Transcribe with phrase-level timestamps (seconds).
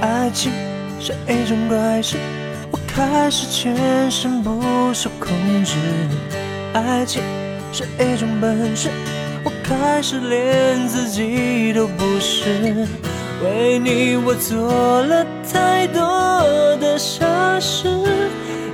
[0.00, 0.50] 爱情
[0.98, 2.16] 是一种怪事，
[2.70, 4.62] 我开始全身不
[4.94, 5.28] 受控
[5.62, 5.74] 制。
[6.72, 7.22] 爱情
[7.70, 8.88] 是一种本事，
[9.44, 12.86] 我开始连自己都不是。
[13.42, 16.00] 为你我做了太多
[16.78, 17.26] 的傻
[17.60, 17.88] 事，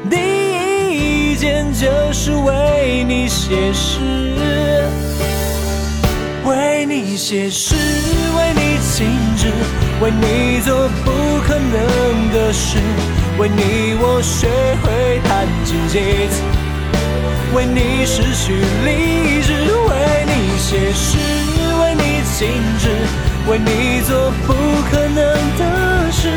[0.09, 0.17] 第
[1.33, 4.01] 一件就是为你写诗，
[6.45, 7.75] 为你写诗，
[8.37, 9.53] 为你静止，
[10.03, 11.11] 为你做不
[11.47, 12.79] 可能的事，
[13.39, 14.49] 为你我学
[14.83, 16.43] 会弹琴写词，
[17.55, 18.53] 为你失去
[18.85, 19.53] 理智，
[19.89, 21.17] 为你写诗，
[21.81, 22.03] 为你
[22.37, 22.91] 静止。
[23.49, 24.53] 为你做不
[24.91, 25.17] 可能
[25.57, 25.63] 的
[26.11, 26.31] 事，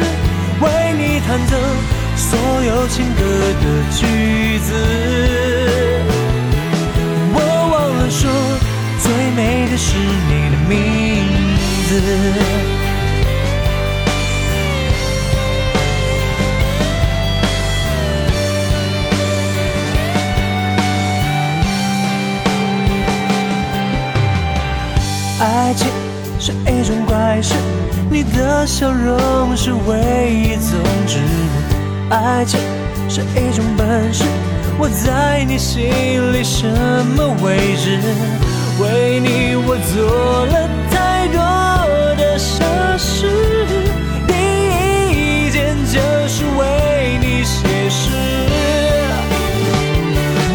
[0.62, 1.58] 为你弹奏
[2.16, 3.20] 所有情歌
[3.60, 3.66] 的
[3.98, 4.70] 句子。
[7.34, 7.38] 我
[7.72, 8.30] 忘了说，
[9.02, 10.78] 最美的是你的名
[11.88, 12.79] 字。
[25.70, 25.88] 爱情。
[26.40, 27.54] 是一种怪事，
[28.10, 31.20] 你的笑容是唯一宗旨。
[32.10, 32.60] 爱情
[33.08, 34.24] 是一种本事，
[34.80, 35.84] 我在你心
[36.34, 36.66] 里什
[37.16, 38.00] 么位置？
[38.82, 41.38] 为你我做了太多
[42.16, 42.66] 的傻
[42.98, 43.28] 事，
[44.26, 44.34] 第
[45.14, 48.10] 一件就是为你写诗，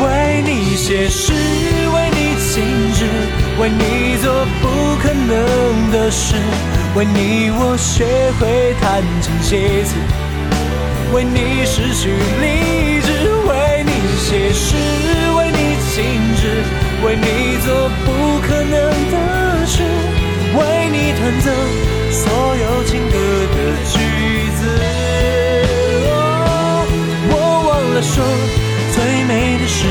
[0.02, 1.32] 为你写诗，
[1.94, 3.06] 为你静止，
[3.60, 4.73] 为你做不。
[6.04, 6.34] 的事，
[6.94, 8.04] 为你我学
[8.38, 9.96] 会弹琴写词，
[11.14, 13.08] 为你失去理智，
[13.48, 14.76] 为你写诗，
[15.34, 16.04] 为你静
[16.36, 16.60] 止，
[17.02, 18.76] 为你做不可能
[19.10, 19.80] 的事，
[20.52, 21.48] 为你弹奏
[22.12, 23.16] 所有情歌
[23.54, 23.56] 的
[23.88, 23.96] 句
[24.60, 24.60] 子。
[27.30, 27.34] 我
[27.66, 28.22] 忘了说，
[28.92, 29.88] 最美的是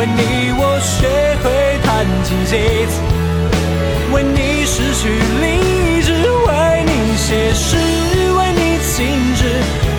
[0.00, 1.06] 为你我学
[1.42, 3.02] 会弹琴写词，
[4.14, 5.10] 为你失去
[5.42, 6.10] 理智，
[6.46, 7.76] 为你写诗，
[8.32, 8.96] 为你静
[9.36, 9.44] 止，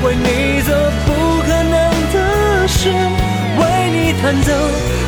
[0.04, 0.74] 为你做
[1.06, 1.10] 不
[1.44, 1.74] 可能
[2.14, 2.90] 的事，
[3.60, 4.52] 为你弹奏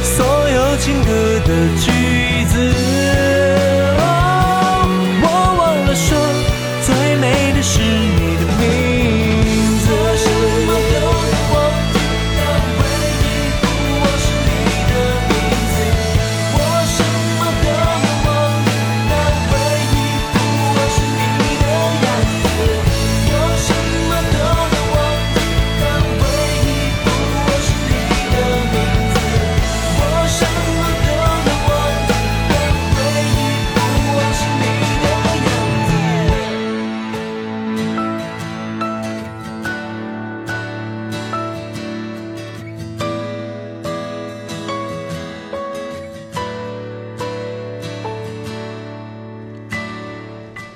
[0.04, 1.50] 所有情歌的
[1.80, 3.53] 句子。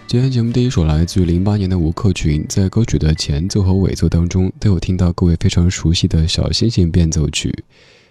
[0.08, 7.54] 今天节目第一首来自于零八年的吴克群，在歌曲的前奏和尾奏当中都有听到各位非常熟悉的小星星变奏曲。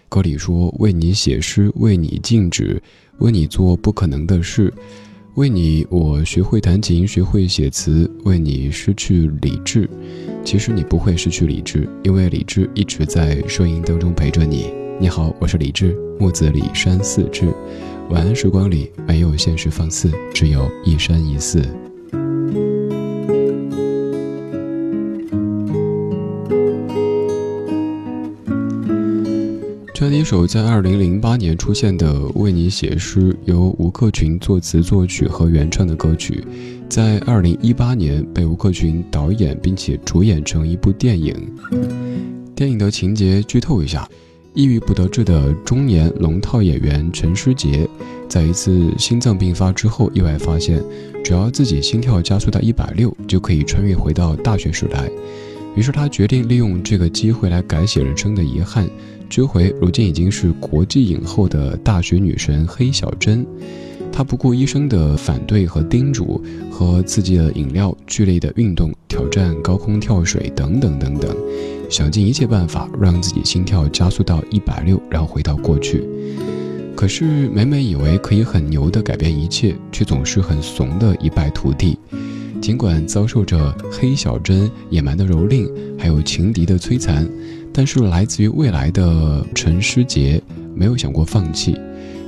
[0.07, 2.79] 歌里说：“为你写诗，为你静止，
[3.17, 4.71] 为你做不可能的事，
[5.33, 9.89] 为你我学会弹琴，学会写词，为你失去理智。
[10.45, 14.71] 其实你不会失去理智，因为理智一直在声音当中陪着你。
[14.99, 17.51] 你好，我是李智，木子李山寺志。
[18.11, 21.59] 晚安时光里没有现实放肆，只有一山一寺。”
[29.99, 36.45] 这一首在二零零八年出现的《为你写诗》，由吴克群作词作曲和原创的歌曲，
[36.87, 41.35] 在二零一八年被吴克群导演并且主演成一部电影。
[42.53, 44.07] 电影的情节剧透一下：
[44.53, 47.89] 抑郁不得志的中年龙套演员陈诗杰，
[48.29, 50.79] 在一次心脏病发之后，意外发现，
[51.23, 55.09] 只要自己心跳加速到一百六，就可以穿越回到大学时来。
[55.75, 58.87] 于是他决定利用这个机会来改写人生的遗憾。
[59.29, 63.45] 追回如今已经是国际影后的大学女神黑小珍，
[64.11, 66.41] 她不顾医生的反对和叮嘱，
[66.71, 71.35] 喝刺激的饮料、剧烈的运动、挑战高空跳水等等等等，
[71.89, 76.03] 想尽一切办法让自己心跳加速到一百六，然后回到过去。
[76.95, 81.97] 可是每每以为可以很牛的改变一切，却总是很怂的一败涂地。
[82.59, 87.29] 尽管遭受着黑小珍野蛮的蹂躏，还有情敌的摧残，
[87.77, 90.41] 但是来自于未来的陈诗杰
[90.73, 91.79] 没有想过放弃。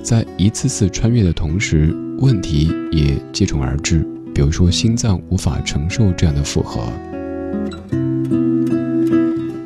[0.03, 6.83] 在一次次穿越的同时，问题也接踵而至，比如说心脏无法承受这样的负荷。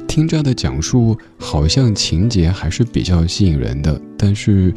[0.07, 4.73] 听这样的讲述，好像情节还是比较吸引人的，但是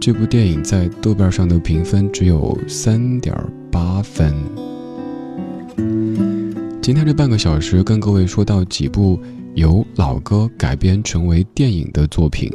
[0.00, 3.32] 这部电影在豆瓣上的评分只有三点
[3.70, 4.34] 八分。
[6.82, 9.20] 今天这半个小时，跟各位说到几部
[9.54, 12.50] 由老歌改编成为电影的作品。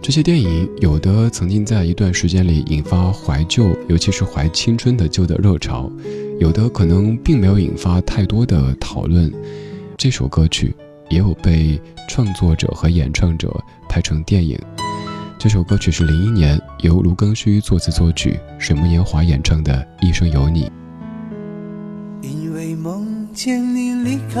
[0.00, 5.90] 这些电影有的曾经在一段时间里引发怀旧，尤其是怀青春的旧的热潮；
[6.38, 9.32] 有的可能并没有引发太多的讨论。
[9.96, 10.74] 这首歌曲
[11.10, 13.52] 也有被创作者和演唱者
[13.88, 14.56] 拍成电影。
[15.36, 19.74] 这首歌曲是零一年由卢庚戌作词作曲，水木年华演唱的
[20.06, 20.64] 《一生有你》。
[22.22, 24.40] 因为梦见你离开，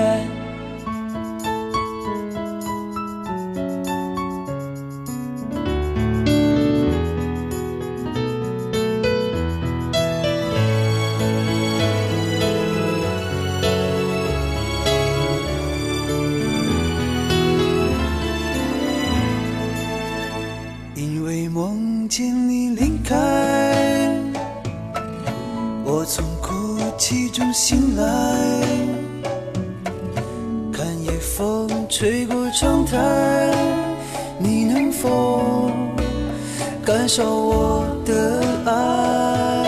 [37.13, 39.65] 受我的爱，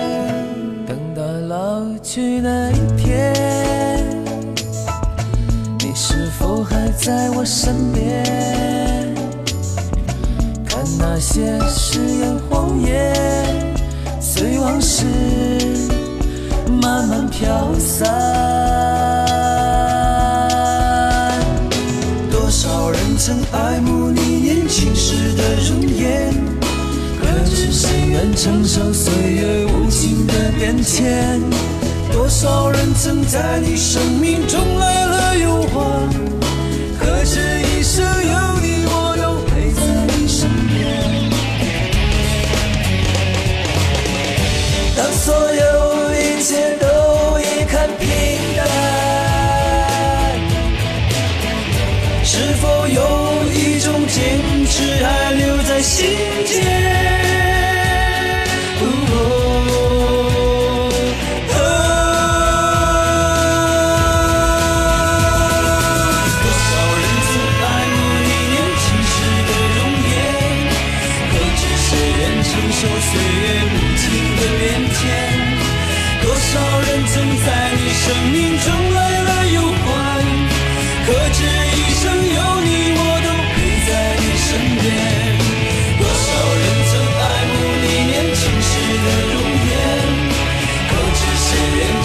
[0.88, 3.34] 等到老去那一天，
[5.80, 8.24] 你是否还在我身边？
[10.66, 13.14] 看那些誓言谎言，
[14.22, 15.04] 随往事
[16.82, 18.08] 慢慢飘散。
[22.32, 26.53] 多少人曾爱慕你年轻时的容颜？
[27.72, 31.42] 谁愿承受岁月无情的变迁？
[32.12, 36.43] 多少人曾在你生命中来了又还？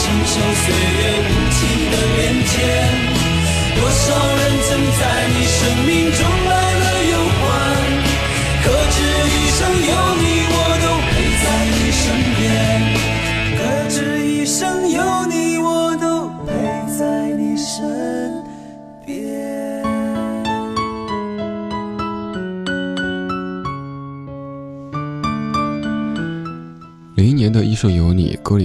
[0.09, 2.55] 承受岁月无情的变迁
[3.77, 4.38] 多少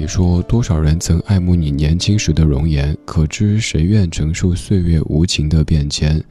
[0.04, 6.22] 你说：“多少人曾爱慕你年轻时的容颜，可知谁愿承受岁月无情的变迁？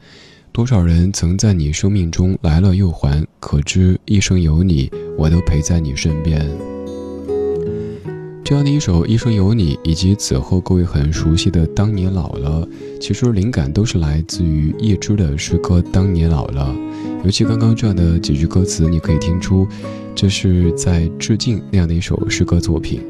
[0.51, 6.47] 多少人曾在你生命中来了又还，可知一生有你，我都陪在你身边。”
[8.45, 12.63] 这样的一首《一生有你》，以及此后各位很熟悉的《当你老了》，
[13.01, 16.71] 其实灵感都是来自于叶芝的诗歌《当你老了》。
[17.25, 19.67] 尤其刚刚这样的几句歌词，你可以听出，
[20.13, 23.01] 这是在致敬那样的一首诗歌作品。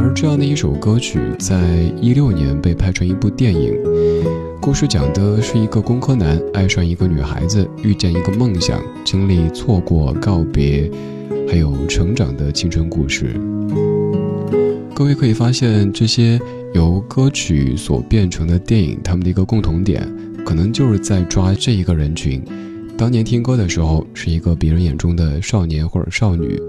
[0.00, 1.60] 而这样的一首歌曲，在
[2.00, 3.74] 一六年被拍成一部电影，
[4.60, 10.88] 故事讲的是一个工科男爱上一个女孩子，遇见一个梦想，经历错过、告别，
[11.48, 13.34] 还有成长的青春故事。
[14.94, 16.40] 各位可以发现，这些
[16.74, 20.08] 由歌曲所变成的电影，他们的一个共同点，
[20.46, 22.40] 可能就是在抓这一个人群。
[22.96, 26.60] 当年听歌的时候，是一个别人眼中的少年或者少女，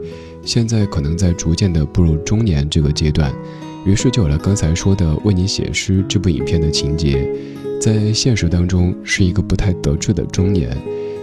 [0.49, 3.31] 现在可能在逐渐的步入中年这个阶段，
[3.85, 7.31] 于是就有了刚才说的《为你写诗》这部影片的情节，
[7.79, 10.75] 在现实当中是一个不太得志的中年。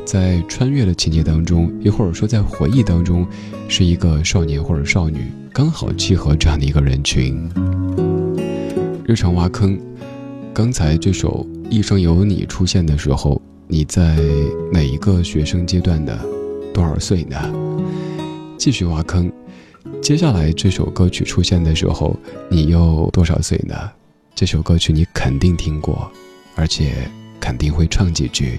[0.04, 3.26] 在穿越的情节当中，又或者说在回忆当中，
[3.66, 7.50] 是一个少年或者少女，刚好契合这样的一个人群。
[9.04, 9.76] 日常挖坑，
[10.54, 14.16] 刚才这首《一生有你》出现的时候，你在
[14.73, 16.16] 哪一个学生阶段的？
[16.73, 17.65] 多少岁呢？
[18.66, 19.30] 继续挖坑，
[20.02, 22.16] 接下来这首歌曲出现的时候，
[22.50, 23.76] 你又多少岁呢？
[24.35, 26.11] 这首歌曲你肯定听过，
[26.56, 27.08] 而且
[27.38, 28.58] 肯定会唱几句。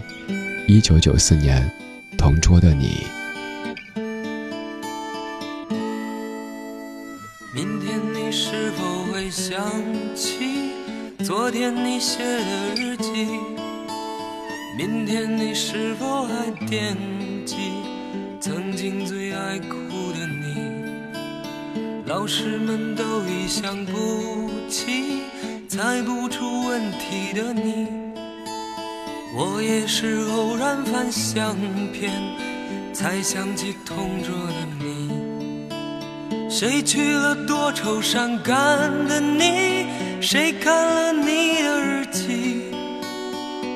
[0.66, 1.70] 一九九四年，
[2.18, 3.02] 同桌的你。
[7.54, 9.60] 明天你是否会想
[10.16, 10.72] 起
[11.22, 13.28] 昨天你写的日记？
[14.78, 16.96] 明天你是否还惦
[17.46, 17.56] 记
[18.40, 19.87] 曾经最爱哭？
[22.08, 25.24] 老师们都已想不起
[25.68, 27.86] 猜不出问题的你。
[29.36, 31.54] 我也是偶然翻相
[31.92, 32.14] 片，
[32.94, 35.10] 才想起同桌的你。
[36.50, 38.56] 谁去了多愁善感
[39.10, 39.88] 的你？
[40.22, 42.72] 谁看了你的日记？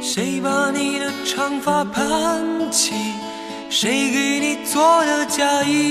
[0.01, 2.93] 谁把你的长发盘起？
[3.69, 5.90] 谁给你做的嫁衣？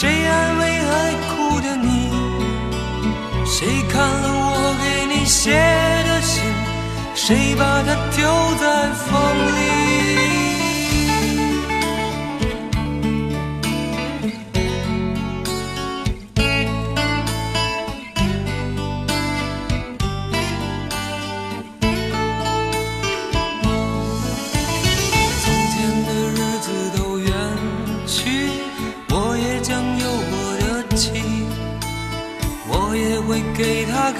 [0.00, 2.08] 谁安慰爱哭的你？
[3.44, 6.42] 谁看了我给你写的信？
[7.14, 8.24] 谁把它丢
[8.58, 9.12] 在风
[9.56, 10.49] 里？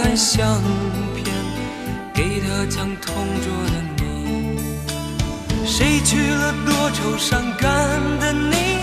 [0.02, 0.62] 看相
[1.14, 1.26] 片，
[2.14, 4.58] 给他讲同桌的你。
[5.66, 7.68] 谁娶了多愁善感
[8.18, 8.78] 的你？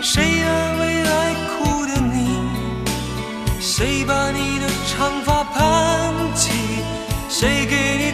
[0.00, 2.38] 谁安慰爱哭的你？
[3.60, 6.52] 谁把你的长发盘起？
[7.28, 8.09] 谁给你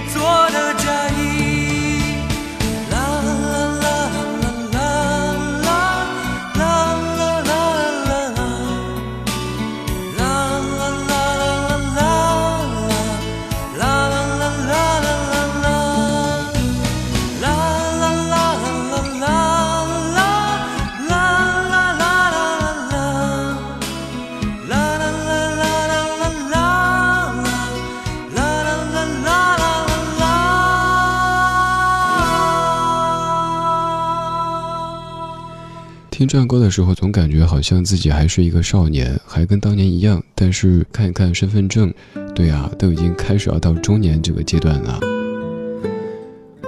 [36.17, 40.23] 听这样歌的时候，总感觉好像自己还是一个少年，还跟当年一样。
[40.35, 41.93] 但是看一看身份证，
[42.35, 44.99] 对啊，都已经开始要到中年这个阶段了。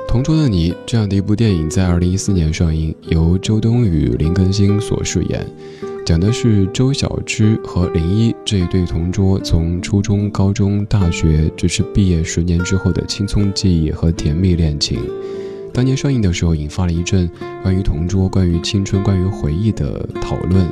[0.06, 5.46] 同桌的你这样的一部电影在二零一四年上映，由周冬雨、林更新所饰演，
[6.04, 15.00] 讲的是周小栀和林一这一对同桌从初中、高中、大学，直至毕业十年之后的青葱记忆和甜蜜恋情。
[15.78, 17.30] 当年上映的时候，引发了一阵
[17.62, 20.66] 关于同桌、关于青春、关于回忆的讨论。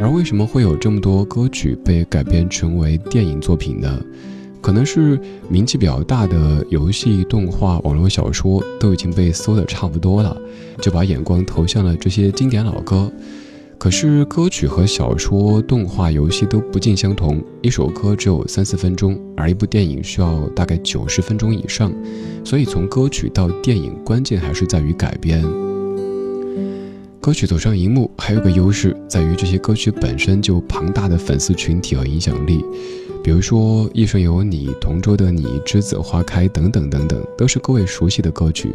[0.00, 4.02] 而为什么会有这么多歌曲被改编成为电影作品呢？
[4.62, 5.20] 可能是
[5.50, 10.34] 名气比较大的游戏、动画、网络小说都已经被搜的差不多了，
[10.80, 13.12] 就把眼光投向了这些经典老歌。
[13.82, 21.92] 可是歌曲和小说、动画、游戏都不尽相同，一首歌只有三四分钟，而一部电影需要大概九十分钟以上。
[22.44, 25.44] 所以从歌曲到电影，关键还是在于改编。
[27.20, 32.64] 歌曲走上荧幕还有个优势，在于这些歌曲本身就庞大的粉丝群体和影响力。
[33.20, 38.70] 比如说《一生有你》《同桌的你》《栀子花开》等等等等，都是各位熟悉的歌曲，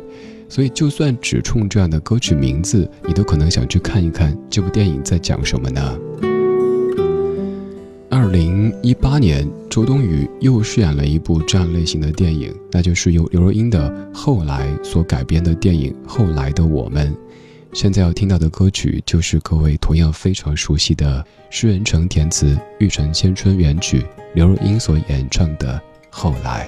[0.50, 5.98] 所以就算只冲这样的歌曲名字，你都可能想去看一看这部电影在讲什么呢？
[8.10, 17.14] 二零一八年，周冬雨又饰演了一部这样类型的电影，那就是由刘若英的《后来》所改编的电影《后来的我们》。
[17.74, 25.76] 现在要听到的歌曲，就是各位同样非常熟悉的诗人成填词、玉成千春原曲，刘若英所演唱的
[26.10, 26.68] 《后来》。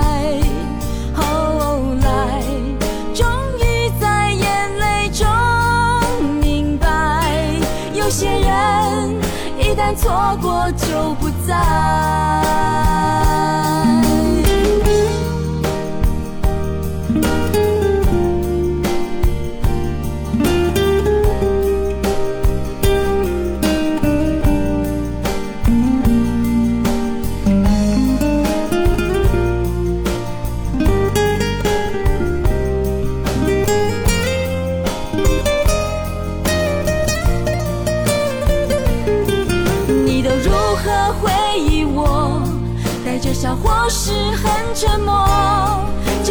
[9.95, 12.50] 错过，就不再。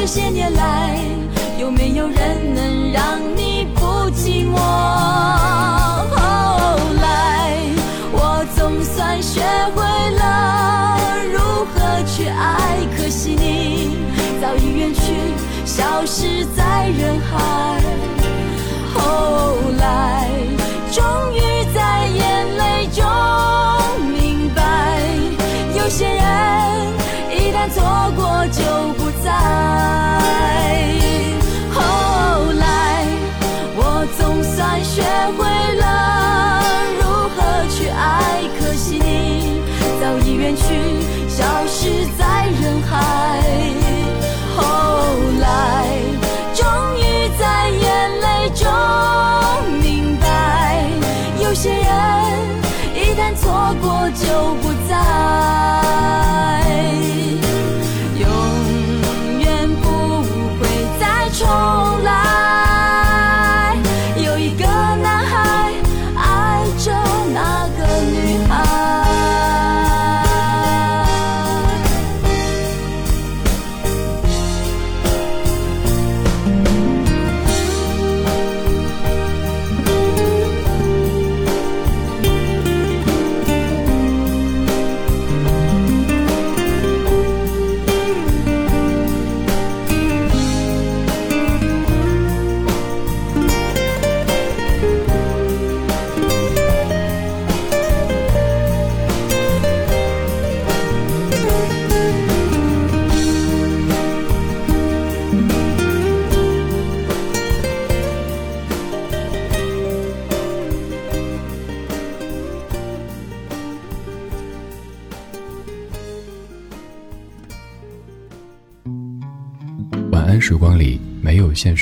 [0.02, 0.96] 这些年来
[1.58, 4.56] 有没有人能让你不寂寞？
[6.08, 6.16] 后
[7.02, 7.60] 来
[8.10, 9.42] 我总算学
[9.76, 9.82] 会
[10.16, 10.96] 了
[11.30, 13.98] 如何去爱可惜你
[14.40, 15.02] 早已远去
[15.66, 17.82] 消失在人海。
[18.94, 20.30] 后来
[20.90, 23.04] 终于在眼泪中
[24.10, 24.98] 明白
[25.76, 26.24] 有些人
[27.30, 28.64] 一旦错过就
[31.72, 31.78] 后
[32.58, 32.64] 来
[33.76, 33.80] 我
[34.18, 35.02] 总算学
[35.36, 35.40] 会
[35.76, 35.84] 了
[36.98, 37.02] 如
[37.34, 39.60] 何去爱，可惜你
[40.00, 40.62] 早已远去，
[41.28, 42.90] 消失在人海。